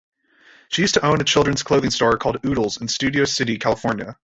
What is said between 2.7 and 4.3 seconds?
in Studio City, California.